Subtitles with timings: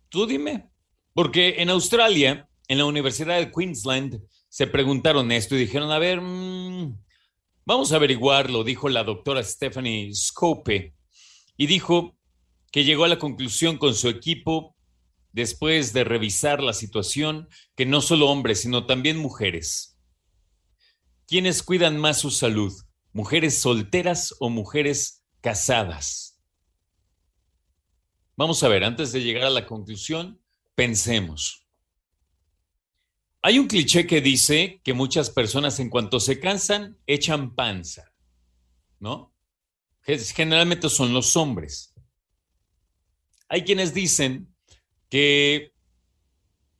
[0.10, 0.70] Tú dime.
[1.16, 6.22] Porque en Australia, en la Universidad de Queensland, se preguntaron esto y dijeron, a ver,
[6.22, 6.96] mmm,
[7.66, 10.94] vamos a averiguarlo, dijo la doctora Stephanie Scope.
[11.58, 12.16] Y dijo
[12.76, 14.76] que llegó a la conclusión con su equipo,
[15.32, 19.98] después de revisar la situación, que no solo hombres, sino también mujeres.
[21.26, 22.74] ¿Quiénes cuidan más su salud?
[23.14, 26.42] ¿Mujeres solteras o mujeres casadas?
[28.36, 30.42] Vamos a ver, antes de llegar a la conclusión,
[30.76, 31.66] pensemos.
[33.42, 38.12] Hay un cliché que dice que muchas personas en cuanto se cansan echan panza,
[39.00, 39.34] ¿no?
[40.04, 41.95] Generalmente son los hombres.
[43.56, 44.54] Hay quienes dicen
[45.10, 45.72] que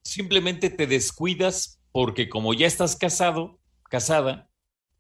[0.04, 4.50] simplemente te descuidas porque como ya estás casado, casada,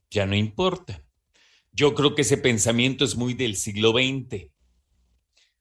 [0.09, 1.03] ya no importa.
[1.73, 4.53] Yo creo que ese pensamiento es muy del siglo XX.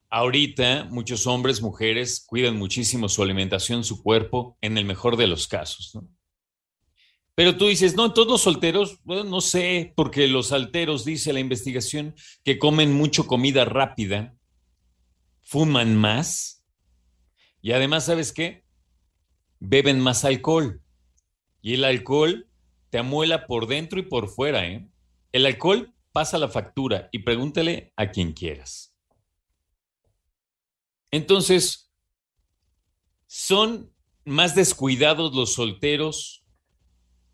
[0.08, 5.48] Ahorita muchos hombres, mujeres cuidan muchísimo su alimentación, su cuerpo, en el mejor de los
[5.48, 5.98] casos.
[7.34, 11.40] Pero tú dices, no, todos los solteros, bueno, no sé, porque los solteros, dice la
[11.40, 14.36] investigación, que comen mucho comida rápida,
[15.44, 16.54] fuman más
[17.64, 18.66] y además, ¿sabes qué?
[19.58, 20.82] Beben más alcohol.
[21.62, 22.50] Y el alcohol
[22.90, 24.86] te amuela por dentro y por fuera, ¿eh?
[25.32, 28.94] El alcohol pasa la factura y pregúntale a quien quieras.
[31.10, 31.90] Entonces,
[33.26, 33.94] ¿son
[34.26, 36.44] más descuidados los solteros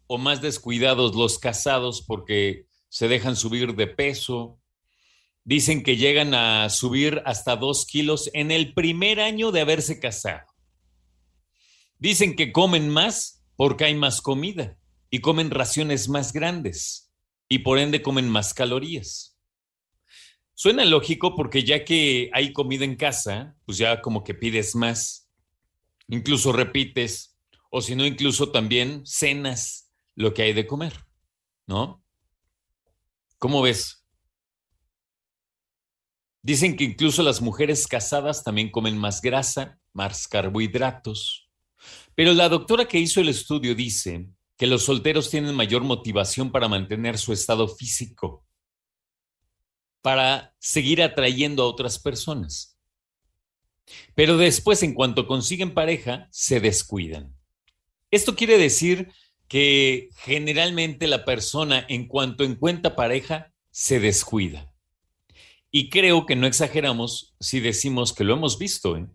[0.06, 4.60] o más descuidados los casados porque se dejan subir de peso,
[5.50, 10.46] Dicen que llegan a subir hasta dos kilos en el primer año de haberse casado.
[11.98, 14.78] Dicen que comen más porque hay más comida
[15.10, 17.10] y comen raciones más grandes
[17.48, 19.36] y por ende comen más calorías.
[20.54, 25.32] Suena lógico porque ya que hay comida en casa, pues ya como que pides más,
[26.06, 27.36] incluso repites,
[27.72, 31.06] o si no, incluso también cenas lo que hay de comer,
[31.66, 32.04] ¿no?
[33.38, 33.99] ¿Cómo ves?
[36.42, 41.50] Dicen que incluso las mujeres casadas también comen más grasa, más carbohidratos.
[42.14, 46.68] Pero la doctora que hizo el estudio dice que los solteros tienen mayor motivación para
[46.68, 48.46] mantener su estado físico,
[50.02, 52.78] para seguir atrayendo a otras personas.
[54.14, 57.34] Pero después, en cuanto consiguen pareja, se descuidan.
[58.10, 59.12] Esto quiere decir
[59.48, 64.69] que generalmente la persona, en cuanto encuentra pareja, se descuida.
[65.70, 69.06] Y creo que no exageramos si decimos que lo hemos visto ¿eh?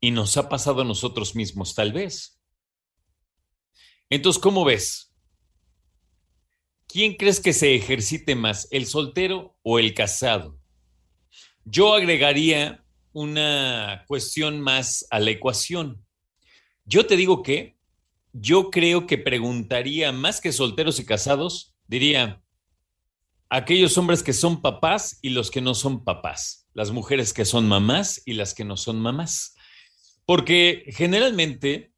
[0.00, 2.38] y nos ha pasado a nosotros mismos tal vez.
[4.10, 5.14] Entonces, ¿cómo ves?
[6.86, 10.58] ¿Quién crees que se ejercite más, el soltero o el casado?
[11.64, 16.04] Yo agregaría una cuestión más a la ecuación.
[16.84, 17.78] Yo te digo que
[18.32, 22.43] yo creo que preguntaría más que solteros y casados, diría,
[23.54, 27.68] aquellos hombres que son papás y los que no son papás, las mujeres que son
[27.68, 29.54] mamás y las que no son mamás.
[30.26, 31.92] Porque generalmente,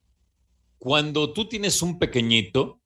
[0.76, 2.82] cuando tú tienes un pequeñito,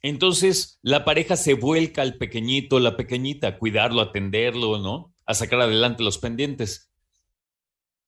[0.00, 5.12] entonces la pareja se vuelca al pequeñito, la pequeñita, a cuidarlo, a atenderlo, ¿no?
[5.26, 6.92] A sacar adelante los pendientes.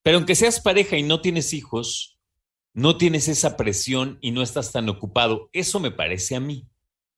[0.03, 2.21] Pero aunque seas pareja y no tienes hijos,
[2.75, 5.51] no tienes esa presión y no estás tan ocupado.
[5.53, 6.69] Eso me parece a mí.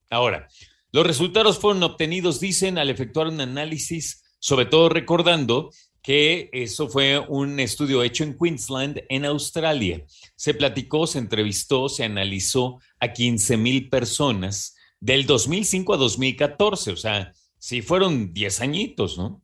[0.08, 0.49] Ahora,
[0.93, 5.70] los resultados fueron obtenidos, dicen, al efectuar un análisis, sobre todo recordando
[6.02, 10.05] que eso fue un estudio hecho en Queensland, en Australia.
[10.37, 16.96] Se platicó, se entrevistó, se analizó a 15 mil personas del 2005 a 2014, o
[16.96, 19.43] sea, si fueron 10 añitos, ¿no?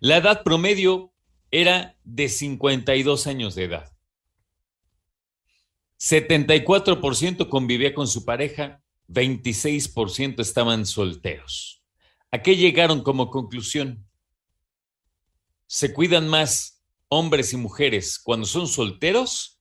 [0.00, 1.12] La edad promedio
[1.50, 3.92] era de 52 años de edad.
[5.98, 11.82] 74% convivía con su pareja, 26% estaban solteros.
[12.30, 14.06] ¿A qué llegaron como conclusión?
[15.72, 19.60] se cuidan más hombres y mujeres cuando son solteros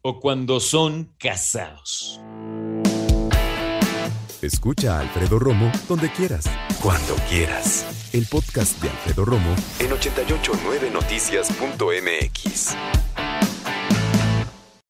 [0.00, 2.20] o cuando son casados?
[4.40, 6.44] Escucha a Alfredo Romo donde quieras,
[6.80, 7.84] cuando quieras.
[8.12, 12.76] El podcast de Alfredo Romo en 889noticias.mx.